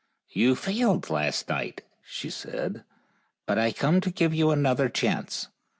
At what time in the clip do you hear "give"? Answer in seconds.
4.09-4.33